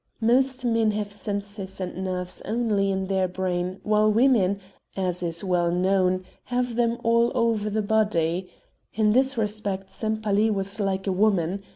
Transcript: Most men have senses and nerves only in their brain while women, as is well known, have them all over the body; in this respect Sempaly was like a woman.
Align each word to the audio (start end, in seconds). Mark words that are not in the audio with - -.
Most 0.21 0.65
men 0.65 0.89
have 0.93 1.11
senses 1.11 1.79
and 1.79 2.03
nerves 2.05 2.41
only 2.45 2.89
in 2.89 3.05
their 3.05 3.27
brain 3.27 3.79
while 3.83 4.11
women, 4.11 4.59
as 4.97 5.21
is 5.21 5.43
well 5.43 5.69
known, 5.69 6.25
have 6.45 6.75
them 6.75 6.97
all 7.03 7.31
over 7.35 7.69
the 7.69 7.83
body; 7.83 8.49
in 8.95 9.11
this 9.11 9.37
respect 9.37 9.91
Sempaly 9.91 10.49
was 10.49 10.79
like 10.79 11.05
a 11.05 11.11
woman. 11.11 11.61